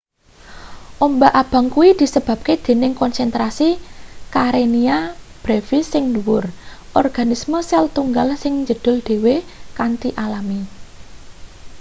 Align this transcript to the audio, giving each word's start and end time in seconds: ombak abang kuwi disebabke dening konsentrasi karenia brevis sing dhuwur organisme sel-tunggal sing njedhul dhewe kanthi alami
ombak 1.05 1.33
abang 1.41 1.67
kuwi 1.73 1.89
disebabke 2.01 2.53
dening 2.65 2.93
konsentrasi 3.01 3.69
karenia 4.35 4.97
brevis 5.43 5.85
sing 5.93 6.03
dhuwur 6.13 6.45
organisme 7.01 7.59
sel-tunggal 7.69 8.27
sing 8.41 8.53
njedhul 8.63 8.97
dhewe 9.07 9.35
kanthi 9.77 10.09
alami 10.23 10.61